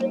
[0.00, 0.08] Hola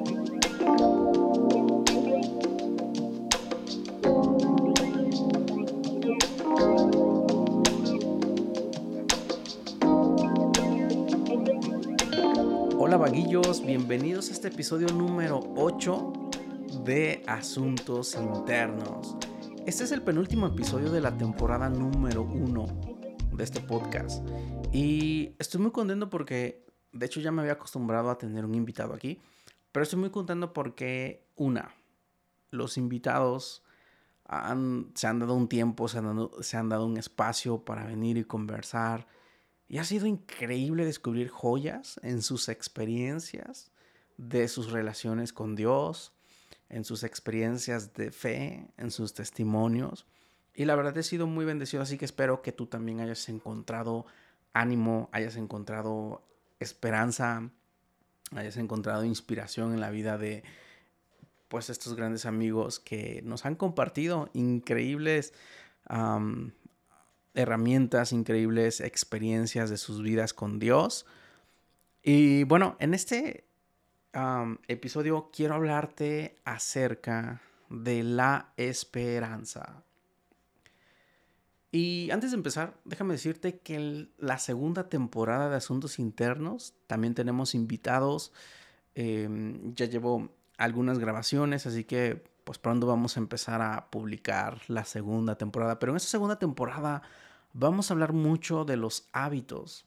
[12.97, 16.13] vaguillos, bienvenidos a este episodio número 8
[16.85, 19.15] de Asuntos Internos.
[19.65, 22.65] Este es el penúltimo episodio de la temporada número 1
[23.33, 24.23] de este podcast.
[24.71, 28.93] Y estoy muy contento porque, de hecho ya me había acostumbrado a tener un invitado
[28.93, 29.19] aquí,
[29.71, 31.75] pero estoy muy contento porque, una,
[32.51, 33.63] los invitados
[34.95, 35.99] se han dado un tiempo, se
[36.41, 39.07] se han dado un espacio para venir y conversar
[39.69, 43.71] y ha sido increíble descubrir joyas en sus experiencias
[44.17, 46.11] de sus relaciones con Dios,
[46.69, 50.07] en sus experiencias de fe, en sus testimonios.
[50.55, 54.07] Y la verdad he sido muy bendecido, así que espero que tú también hayas encontrado
[54.53, 56.27] ánimo, hayas encontrado
[56.59, 57.51] esperanza,
[58.35, 60.43] hayas encontrado inspiración en la vida de
[61.47, 65.33] pues estos grandes amigos que nos han compartido increíbles
[67.33, 71.07] herramientas, increíbles experiencias de sus vidas con Dios.
[72.03, 73.45] Y bueno, en este
[74.67, 79.83] episodio quiero hablarte acerca de la esperanza.
[81.71, 87.53] Y antes de empezar, déjame decirte que la segunda temporada de Asuntos Internos también tenemos
[87.53, 88.33] invitados.
[88.95, 94.83] Em, ya llevo algunas grabaciones, así que pues pronto vamos a empezar a publicar la
[94.83, 95.77] segunda temporada.
[95.77, 97.03] Pero en esta segunda temporada
[97.53, 99.85] vamos a hablar mucho de los hábitos,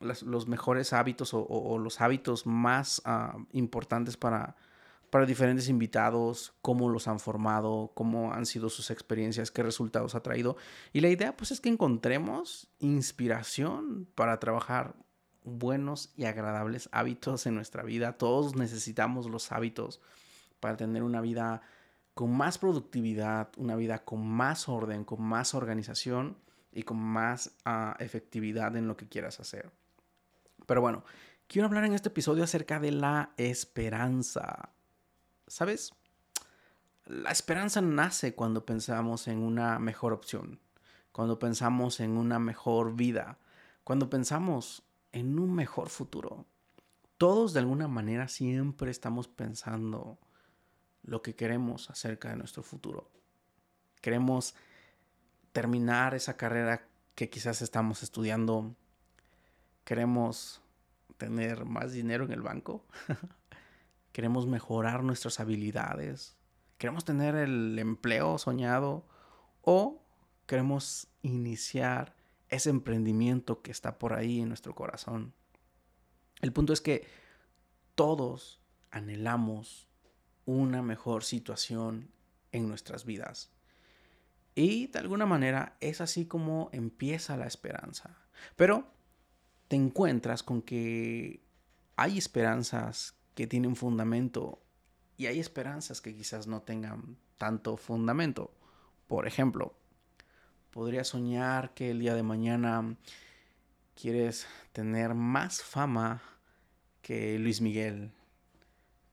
[0.00, 4.54] los mejores hábitos o, los hábitos más ah, importantes para,
[5.14, 10.24] para diferentes invitados, cómo los han formado, cómo han sido sus experiencias, qué resultados ha
[10.24, 10.56] traído.
[10.92, 14.96] Y la idea pues es que encontremos inspiración para trabajar
[15.44, 18.18] buenos y agradables hábitos en nuestra vida.
[18.18, 20.00] Todos necesitamos los hábitos
[20.58, 21.62] para tener una vida
[22.14, 26.36] con más productividad, una vida con más orden, con más organización
[26.72, 29.70] y con más ah, efectividad en lo que quieras hacer.
[30.66, 31.04] Pero bueno,
[31.46, 34.73] quiero hablar en este episodio acerca de la esperanza.
[35.46, 35.92] ¿Sabes?
[37.06, 40.60] La esperanza nace cuando pensamos en una mejor opción,
[41.12, 43.38] cuando pensamos en una mejor vida,
[43.84, 44.82] cuando pensamos
[45.12, 46.46] en un mejor futuro.
[47.18, 50.18] Todos de alguna manera siempre estamos pensando
[51.02, 53.10] lo que queremos acerca de nuestro futuro.
[54.00, 54.54] Queremos
[55.52, 58.74] terminar esa carrera que quizás estamos estudiando.
[59.84, 60.62] Queremos
[61.18, 62.84] tener más dinero en el banco.
[64.14, 66.36] Queremos mejorar nuestras habilidades.
[66.78, 69.04] Queremos tener el empleo soñado.
[69.60, 70.04] O
[70.46, 72.14] queremos iniciar
[72.48, 75.34] ese emprendimiento que está por ahí en nuestro corazón.
[76.42, 77.08] El punto es que
[77.96, 78.60] todos
[78.92, 79.88] anhelamos
[80.46, 82.08] una mejor situación
[82.52, 83.50] en nuestras vidas.
[84.54, 88.16] Y de alguna manera es así como empieza la esperanza.
[88.54, 88.86] Pero
[89.66, 91.42] te encuentras con que
[91.96, 94.60] hay esperanzas que tienen fundamento
[95.16, 98.52] y hay esperanzas que quizás no tengan tanto fundamento.
[99.06, 99.74] Por ejemplo,
[100.70, 102.96] podrías soñar que el día de mañana
[103.94, 106.22] quieres tener más fama
[107.02, 108.12] que Luis Miguel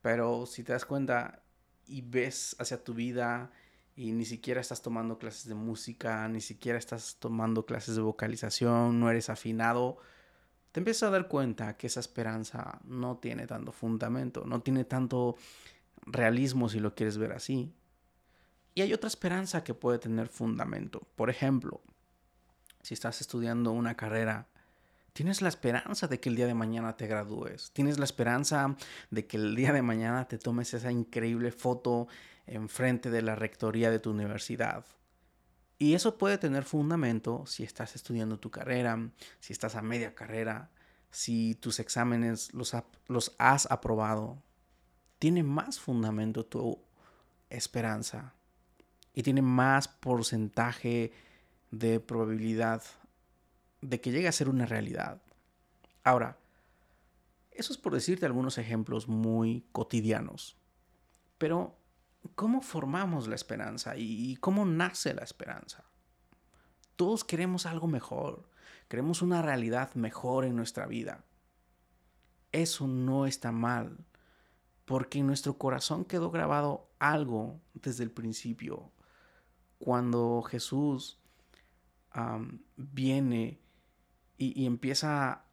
[0.02, 1.44] pero si te das cuenta
[1.86, 3.52] y ves hacia tu vida
[3.96, 9.00] y ni siquiera estás tomando clases de música, ni siquiera estás tomando clases de vocalización,
[9.00, 9.98] no eres afinado,
[10.72, 15.36] te empiezas a dar cuenta que esa esperanza no tiene tanto fundamento, no tiene tanto
[16.06, 17.74] realismo si lo quieres ver así.
[18.74, 21.02] Y hay otra esperanza que puede tener fundamento.
[21.16, 21.82] Por ejemplo,
[22.82, 24.48] si estás estudiando una carrera
[25.14, 27.72] Tienes la esperanza de que el día de mañana te gradúes.
[27.74, 28.78] Tienes la esperanza
[29.10, 32.08] de que el día de mañana te tomes esa increíble foto
[32.48, 34.86] enfrente de la rectoría de tu universidad.
[35.82, 39.10] Y eso puede tener fundamento si estás estudiando tu carrera,
[39.40, 40.70] si estás a media carrera,
[41.10, 42.76] si tus exámenes los,
[43.08, 44.38] los has aprobado.
[45.18, 46.80] Tiene más fundamento tu
[47.50, 48.36] esperanza
[49.16, 51.14] y tiene más porcentaje
[51.72, 52.84] de probabilidad
[53.82, 55.20] de que llegue a ser una realidad.
[56.04, 56.38] Ahora,
[57.50, 60.58] eso es por decirte algunos ejemplos muy cotidianos.
[61.40, 61.76] Pero,
[62.36, 65.84] ¿cómo formamos la esperanza y cómo nace la esperanza?
[66.96, 68.50] Todos queremos algo mejor,
[68.88, 71.24] queremos una realidad mejor en nuestra vida.
[72.52, 74.06] Eso no está mal,
[74.86, 78.92] porque en nuestro corazón quedó grabado algo desde el principio.
[79.80, 81.18] Cuando Jesús
[82.76, 83.62] viene
[84.38, 85.46] y, empieza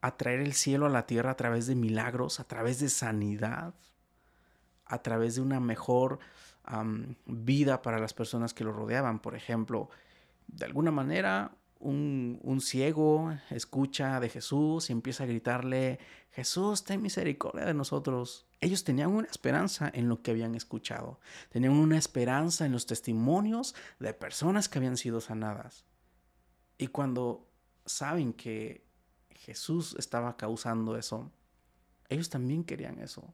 [0.00, 3.74] a traer el cielo a la tierra a través de milagros, a través de sanidad,
[4.90, 6.18] a través de una mejor
[7.26, 9.18] vida para las personas que lo rodeaban.
[9.20, 9.88] Por ejemplo,
[10.46, 15.98] de alguna manera un, ciego escucha de Jesús y empieza a gritarle,
[16.32, 18.46] Jesús, ten misericordia de nosotros.
[18.60, 23.74] Ellos tenían una esperanza en lo que habían escuchado, tenían una esperanza en los testimonios
[23.98, 25.84] de personas que habían sido sanadas.
[26.76, 27.48] Y cuando
[27.86, 28.84] saben que
[29.30, 31.32] Jesús estaba causando eso,
[32.08, 33.32] ellos también querían eso.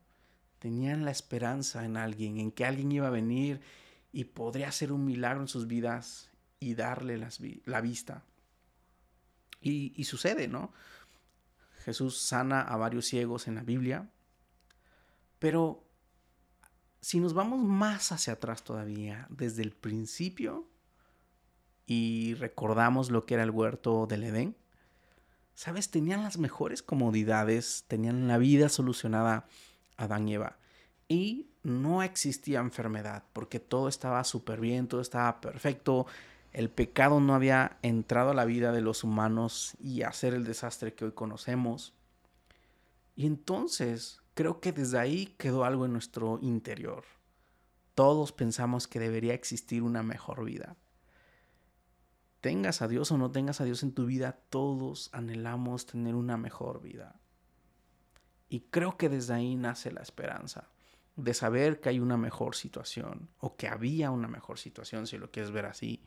[0.66, 3.60] Tenían la esperanza en alguien, en que alguien iba a venir
[4.10, 6.28] y podría hacer un milagro en sus vidas
[6.58, 7.24] y darle
[7.64, 8.24] la vista.
[9.60, 10.72] Y, sucede, ¿no?
[11.84, 14.10] Jesús sana a varios ciegos en la Biblia,
[15.38, 15.84] pero
[17.00, 20.68] si nos vamos más hacia atrás todavía, desde el principio,
[21.86, 24.56] y recordamos lo que era el huerto del Edén,
[25.54, 25.92] ¿sabes?
[25.92, 29.46] Tenían las mejores comodidades, tenían la vida solucionada
[29.96, 30.58] Adán y Eva.
[31.08, 36.06] Y no existía enfermedad, porque todo estaba súper bien, todo estaba perfecto,
[36.52, 40.94] el pecado no había entrado a la vida de los humanos y hacer el desastre
[40.94, 41.92] que hoy conocemos.
[43.14, 47.04] Y entonces creo que desde ahí quedó algo en nuestro interior.
[47.94, 50.76] Todos pensamos que debería existir una mejor vida.
[52.40, 56.36] Tengas a Dios o no tengas a Dios en tu vida, todos anhelamos tener una
[56.36, 57.20] mejor vida.
[58.48, 60.68] Y creo que desde ahí nace la esperanza
[61.16, 65.30] de saber que hay una mejor situación o que había una mejor situación, si lo
[65.30, 66.02] quieres ver así.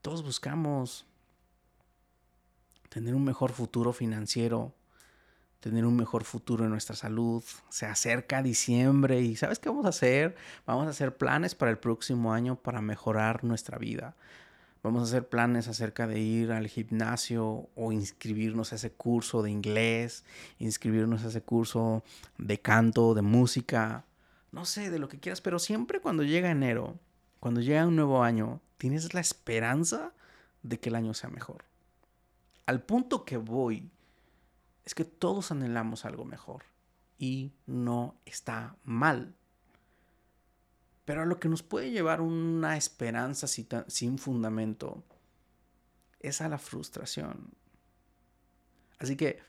[0.00, 1.06] Todos buscamos
[2.88, 4.74] tener un mejor futuro financiero,
[5.60, 7.42] tener un mejor futuro en nuestra salud.
[7.70, 10.36] Se acerca diciembre y ¿sabes qué vamos a hacer?
[10.66, 14.16] Vamos a hacer planes para el próximo año para mejorar nuestra vida.
[14.82, 19.50] Vamos a hacer planes acerca de ir al gimnasio o inscribirnos a ese curso de
[19.50, 20.24] inglés,
[20.58, 22.02] inscribirnos a ese curso
[22.36, 24.04] de canto, de música,
[24.50, 26.98] no sé, de lo que quieras, pero siempre cuando llega enero,
[27.38, 30.12] cuando llega un nuevo año, tienes la esperanza
[30.62, 31.64] de que el año sea mejor.
[32.66, 33.88] Al punto que voy
[34.84, 36.64] es que todos anhelamos algo mejor
[37.18, 39.34] y no está mal.
[41.04, 45.02] Pero a lo que nos puede llevar una esperanza sin fundamento
[46.20, 47.50] es a la frustración.
[48.98, 49.42] Así que,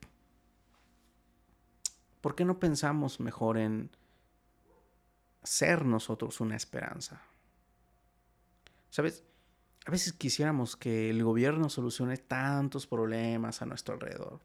[2.21, 3.91] ¿por qué no pensamos mejor en
[5.43, 7.21] ser nosotros una esperanza?
[8.89, 9.23] ¿Sabes?
[9.85, 14.39] A veces quisiéramos que el gobierno solucione tantos problemas a nuestro alrededor.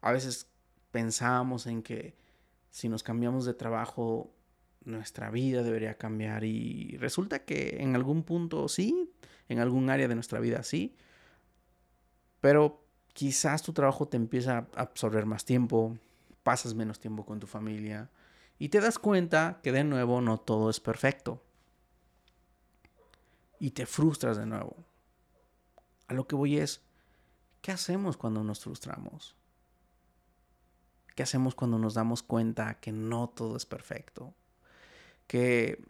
[0.00, 0.48] A veces
[0.90, 2.14] pensamos en que
[2.70, 4.34] si nos cambiamos de trabajo,
[4.84, 9.10] nuestra vida debería cambiar y resulta que en algún punto sí,
[9.48, 10.96] en algún área de nuestra vida sí,
[12.40, 15.96] pero quizás tu trabajo te empieza a absorber más tiempo,
[16.42, 18.10] pasas menos tiempo con tu familia
[18.58, 21.42] y te das cuenta que de nuevo no todo es perfecto
[23.58, 24.76] y te frustras de nuevo.
[26.08, 26.82] A lo que voy es,
[27.62, 29.36] ¿qué hacemos cuando nos frustramos?
[31.14, 34.34] ¿Qué hacemos cuando nos damos cuenta que no todo es perfecto?
[35.26, 35.82] Que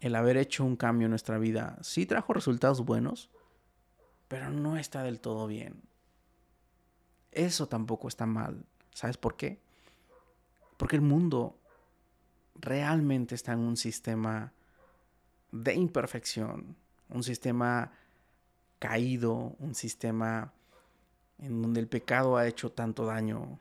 [0.00, 3.30] el haber hecho un cambio en nuestra vida sí trajo resultados buenos,
[4.28, 5.82] pero no está del todo bien.
[7.30, 8.64] Eso tampoco está mal.
[8.92, 9.60] ¿Sabes por qué?
[10.76, 11.56] Porque el mundo
[12.54, 14.52] realmente está en un sistema
[15.50, 16.76] de imperfección,
[17.08, 17.92] un sistema
[18.78, 20.52] caído, un sistema
[21.38, 23.60] en donde el pecado ha hecho tanto daño,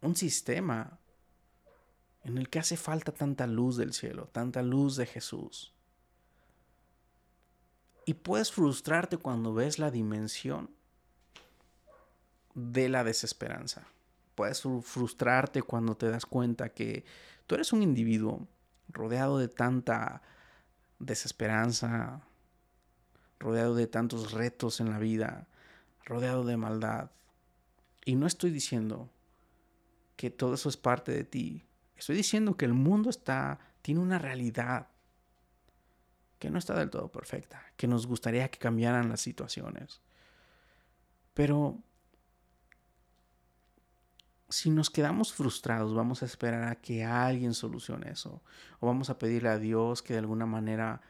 [0.00, 0.98] un sistema
[2.24, 5.72] en el que hace falta tanta luz del cielo, tanta luz de Jesús.
[8.04, 10.70] Y puedes frustrarte cuando ves la dimensión
[12.54, 13.86] de la desesperanza.
[14.34, 17.04] Puedes frustrarte cuando te das cuenta que
[17.46, 18.46] tú eres un individuo
[18.88, 20.22] rodeado de tanta
[20.98, 22.22] desesperanza,
[23.38, 25.46] rodeado de tantos retos en la vida,
[26.04, 27.10] rodeado de maldad.
[28.04, 29.08] Y no estoy diciendo
[30.16, 31.64] que todo eso es parte de ti.
[32.02, 34.88] Estoy diciendo que el mundo está tiene una realidad
[36.40, 40.00] que no está del todo perfecta, que nos gustaría que cambiaran las situaciones.
[41.32, 41.78] Pero
[44.48, 48.42] si nos quedamos frustrados, vamos a esperar a que alguien solucione eso.
[48.80, 51.02] O vamos a pedirle a Dios que de alguna manera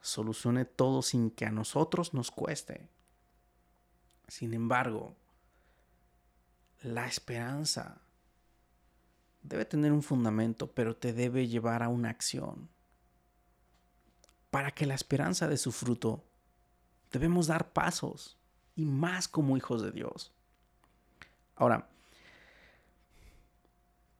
[0.00, 2.88] solucione todo sin que a nosotros nos cueste.
[4.26, 5.14] Sin embargo,
[6.80, 8.02] la esperanza
[9.42, 12.68] debe tener un fundamento, pero te debe llevar a una acción.
[14.50, 16.22] Para que la esperanza de su fruto,
[17.10, 18.36] debemos dar pasos
[18.76, 20.32] y más como hijos de Dios.
[21.56, 21.88] Ahora,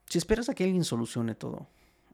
[0.09, 1.69] si esperas a que alguien solucione todo,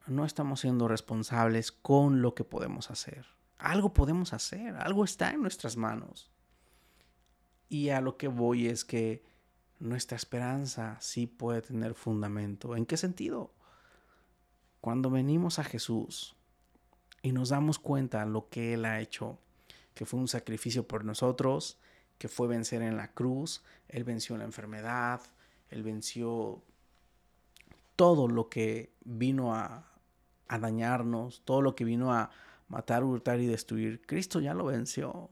[0.06, 3.26] no estamos siendo responsables con lo que podemos hacer.
[3.58, 6.30] Algo podemos hacer, algo está en nuestras manos.
[7.68, 9.22] Y a lo que voy es que
[9.80, 12.76] nuestra esperanza sí puede tener fundamento.
[12.76, 13.52] ¿En qué sentido?
[14.80, 16.37] Cuando venimos a Jesús
[17.23, 19.38] y nos damos cuenta lo que Él ha hecho,
[19.94, 21.78] que fue un sacrificio por nosotros,
[22.18, 25.20] que fue vencer en la cruz, Él venció la enfermedad,
[25.70, 26.62] Él venció
[27.97, 29.88] todo lo que vino a,
[30.47, 32.30] a dañarnos, todo lo que vino a
[32.68, 34.02] matar, hurtar y destruir.
[34.06, 35.30] Cristo ya lo venció.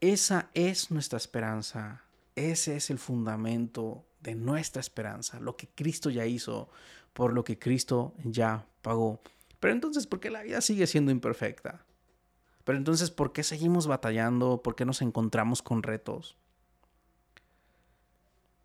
[0.00, 2.01] Esa es nuestra esperanza.
[2.34, 6.70] Ese es el fundamento de nuestra esperanza, lo que Cristo ya hizo,
[7.12, 9.20] por lo que Cristo ya pagó.
[9.60, 11.84] Pero entonces, ¿por qué la vida sigue siendo imperfecta?
[12.64, 14.62] Pero entonces, ¿por qué seguimos batallando?
[14.62, 16.36] ¿Por qué nos encontramos con retos?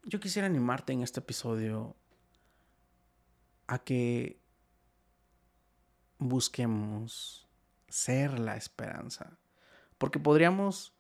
[0.04, 1.96] Yo quisiera animarte en este episodio
[3.68, 4.40] a que
[6.20, 7.48] busquemos
[7.88, 9.38] ser la esperanza.
[9.98, 10.94] Porque podríamos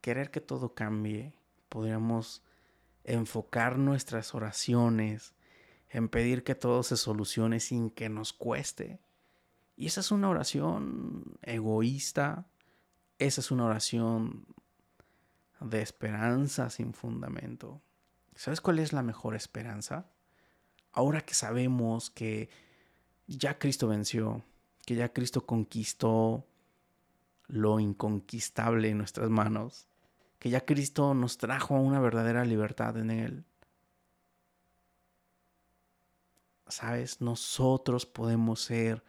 [0.00, 1.34] querer que todo cambie,
[1.68, 2.42] podríamos
[3.04, 5.34] enfocar nuestras oraciones
[5.90, 9.00] en pedir que todo se solucione sin que nos cueste.
[9.76, 12.46] Y esa es una oración egoísta,
[13.18, 14.46] esa es una oración
[15.60, 17.80] de esperanza sin fundamento.
[18.34, 20.10] ¿Sabes cuál es la mejor esperanza?
[20.92, 22.48] Ahora que sabemos que
[23.26, 24.42] ya Cristo venció,
[24.84, 26.46] que ya Cristo conquistó
[27.46, 29.88] lo inconquistable en nuestras manos,
[30.44, 33.46] que ya Cristo nos trajo a una verdadera libertad en Él.
[36.66, 39.02] Sabes, nosotros podemos ser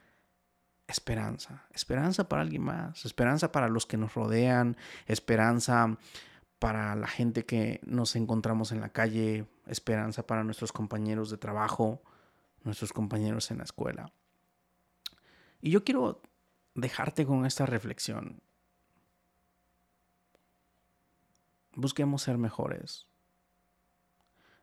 [0.87, 4.77] esperanza, esperanza para alguien más, esperanza para los que nos rodean,
[5.07, 5.97] esperanza
[6.57, 12.01] para la gente que nos encontramos en la calle, esperanza para nuestros compañeros de trabajo,
[12.63, 14.13] nuestros compañeros en la escuela.
[15.59, 16.21] Y yo quiero
[16.75, 18.41] dejarte con esta reflexión.
[21.75, 23.07] Busquemos ser mejores.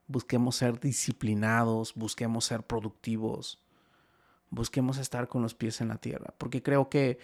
[0.06, 3.62] Busquemos ser disciplinados, busquemos ser productivos,
[4.50, 7.18] busquemos estar con los pies en la tierra, porque creo que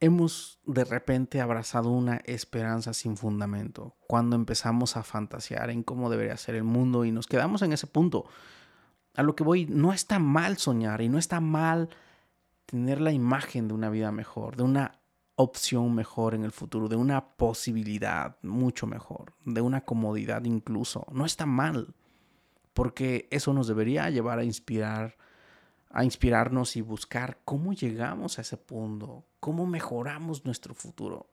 [0.00, 6.36] hemos de repente abrazado una esperanza sin fundamento cuando empezamos a fantasear en cómo debería
[6.36, 8.26] ser el mundo y nos quedamos en ese punto
[9.14, 11.88] a lo que voy, no está mal soñar y no está mal
[12.66, 15.01] tener la imagen de una vida mejor, de una
[15.36, 21.06] opción mejor en el futuro, de una posibilidad mucho mejor, de una comodidad incluso.
[21.12, 21.94] No está mal,
[22.74, 25.16] porque eso nos debería llevar a inspirar,
[25.90, 31.26] a inspirarnos y buscar cómo llegamos a ese punto, cómo mejoramos nuestro futuro.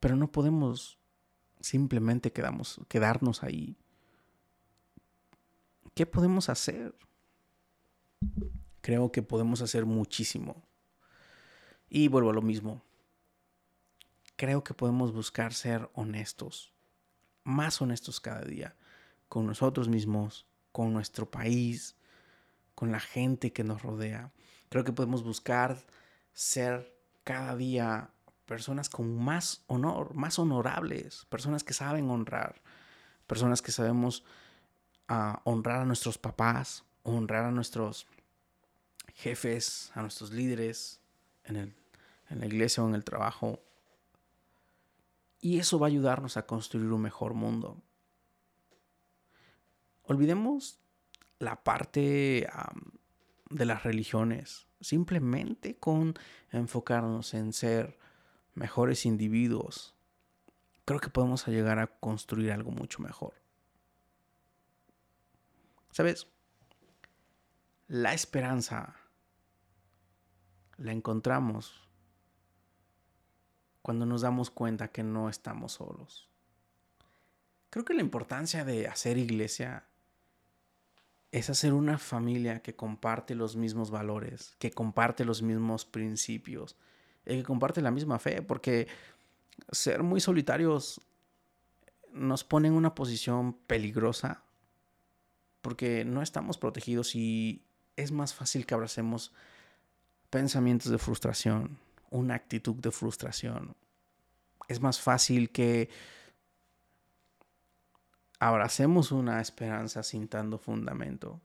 [0.00, 0.98] Pero no podemos
[1.60, 3.76] simplemente quedamos, quedarnos ahí
[5.96, 6.94] ¿Qué podemos hacer?
[8.86, 10.62] Creo que podemos hacer muchísimo.
[11.88, 12.82] Y vuelvo a lo mismo.
[14.36, 16.72] Creo que podemos buscar ser honestos,
[17.42, 18.76] más honestos cada día,
[19.28, 21.96] con nosotros mismos, con nuestro país,
[22.76, 24.30] con la gente que nos rodea.
[24.68, 25.84] Creo que podemos buscar
[26.32, 28.10] ser cada día
[28.44, 32.62] personas con más honor, más honorables, personas que saben honrar,
[33.26, 34.22] personas que sabemos
[35.08, 38.06] a honrar a nuestros papás, honrar a nuestros
[39.16, 41.00] jefes, a nuestros líderes
[41.44, 41.74] en, el,
[42.30, 43.60] en la iglesia o en el trabajo.
[45.40, 47.82] Y eso va a ayudarnos a construir un mejor mundo.
[50.04, 50.78] Olvidemos
[51.38, 52.48] la parte
[53.50, 56.14] de las religiones, simplemente con
[56.50, 57.98] enfocarnos en ser
[58.54, 59.94] mejores individuos,
[60.84, 63.34] creo que podemos llegar a construir algo mucho mejor.
[65.90, 66.26] ¿Sabes?
[67.88, 68.96] La esperanza
[70.78, 71.82] la encontramos
[73.82, 76.28] cuando nos damos cuenta que no estamos solos.
[77.70, 79.84] Creo que la importancia de hacer iglesia
[81.30, 86.76] es hacer una familia que comparte los mismos valores, que comparte los mismos principios,
[87.24, 88.88] y que comparte la misma fe, porque
[89.70, 91.00] ser muy solitarios
[92.12, 94.42] nos pone en una posición peligrosa
[95.60, 97.64] porque no estamos protegidos y
[97.96, 99.32] es más fácil que abracemos
[100.36, 101.78] pensamientos de frustración,
[102.10, 103.74] una actitud de frustración.
[104.68, 105.88] Es más fácil que
[108.38, 111.40] abracemos una esperanza sin tanto fundamento,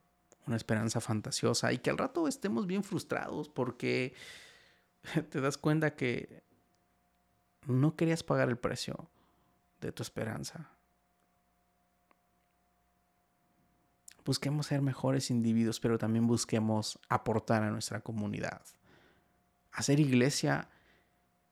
[0.46, 4.14] una esperanza fantasiosa y que al rato estemos bien frustrados porque
[5.30, 6.44] te das cuenta que
[7.66, 9.10] no querías pagar el precio
[9.80, 10.70] de tu esperanza.
[14.26, 18.62] Busquemos ser mejores individuos, pero también busquemos aportar a nuestra comunidad.
[19.72, 20.70] Hacer iglesia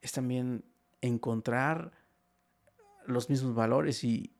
[0.02, 0.66] es también
[1.02, 1.92] encontrar
[3.06, 4.34] los mismos valores y,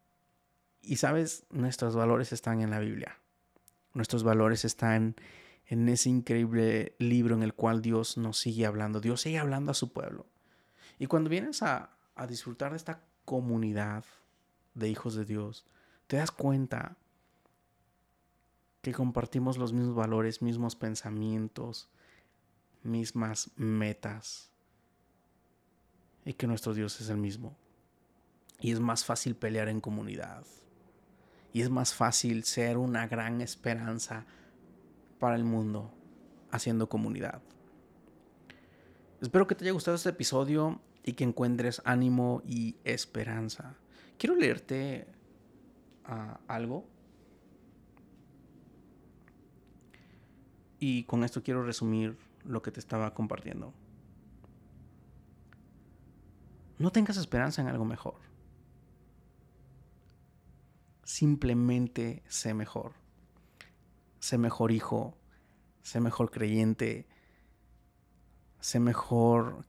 [0.82, 3.18] y sabes, nuestros valores están en la Biblia.
[3.94, 5.16] Nuestros valores están
[5.66, 9.02] en ese increíble libro en el cual Dios nos sigue hablando.
[9.02, 10.26] Dios sigue hablando a su pueblo.
[10.98, 14.04] Y cuando vienes a, a disfrutar de esta comunidad
[14.74, 15.66] de hijos de Dios,
[16.08, 16.98] te das cuenta
[18.82, 21.90] que compartimos los mismos valores, mismos pensamientos,
[22.84, 24.52] mismas metas
[26.26, 27.58] y que nuestro Dios es el mismo.
[28.60, 30.46] Y es más fácil pelear en comunidad.
[31.54, 34.26] Y es más fácil ser una gran esperanza
[35.18, 35.92] para el mundo
[36.52, 37.42] haciendo comunidad.
[39.22, 43.76] Espero que te haya gustado este episodio y que encuentres ánimo y esperanza.
[44.18, 45.08] Quiero leerte
[46.06, 46.86] ah, algo.
[50.80, 52.18] Y con esto quiero resumir
[52.50, 53.74] lo que te estaba compartiendo.
[56.80, 58.16] No tengas esperanza en algo mejor.
[61.04, 62.94] Simplemente sé mejor.
[64.20, 65.18] Sé mejor hijo,
[65.82, 67.08] sé mejor creyente,
[68.60, 69.66] sé mejor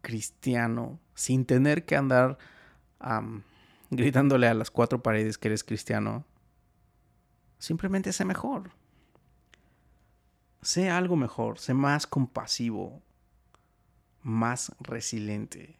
[0.00, 2.38] cristiano, sin tener que andar
[3.90, 6.24] gritándole a las cuatro paredes que eres cristiano.
[7.58, 8.70] Simplemente sé mejor.
[10.62, 13.02] Sé algo mejor, sé más compasivo,
[14.22, 15.76] más resiliente,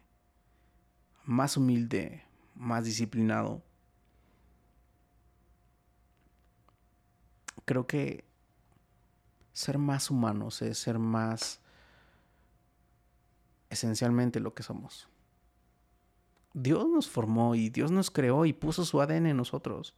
[1.23, 3.63] más humilde, más disciplinado.
[7.63, 8.25] Creo que
[9.53, 11.61] ser más humanos es ser más
[13.69, 15.07] esencialmente lo que somos.
[16.53, 19.95] Dios nos formó y Dios nos creó y puso su ADN en nosotros.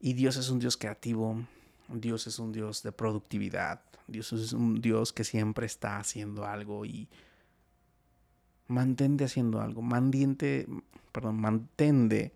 [0.00, 1.46] Y Dios es un Dios creativo,
[1.88, 3.80] Dios es un Dios de productividad.
[4.06, 7.08] Dios es un Dios que siempre está haciendo algo y
[8.68, 9.82] mantente haciendo algo.
[9.82, 10.66] Mandiente,
[11.12, 12.32] perdón, mantende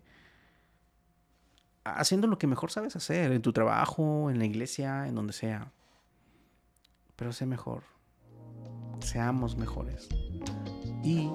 [1.83, 5.71] haciendo lo que mejor sabes hacer, en tu trabajo, en la iglesia, en donde sea.
[7.15, 7.83] Pero sé mejor.
[8.99, 10.07] Seamos mejores.
[11.03, 11.29] Y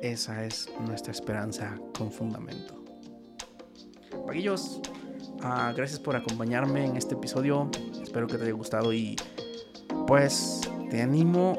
[0.00, 2.82] esa es nuestra esperanza con fundamento.
[4.26, 4.80] Paguillos,
[5.42, 7.70] Ah, gracias por acompañarme en este episodio.
[8.02, 9.16] Espero que te haya gustado y
[10.06, 11.58] pues te animo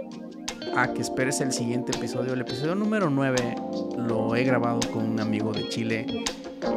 [0.76, 2.34] a que esperes el siguiente episodio.
[2.34, 3.56] El episodio número 9
[3.98, 6.06] lo he grabado con un amigo de Chile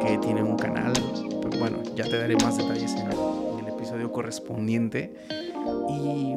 [0.01, 0.93] que tiene un canal.
[1.41, 5.15] Pues bueno, ya te daré más detalles en el episodio correspondiente.
[5.89, 6.35] Y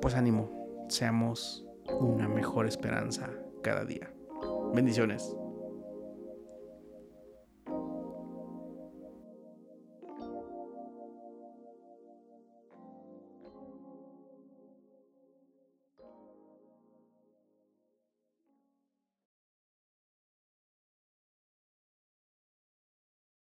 [0.00, 1.64] pues ánimo, seamos
[2.00, 3.30] una mejor esperanza
[3.62, 4.10] cada día.
[4.74, 5.37] Bendiciones.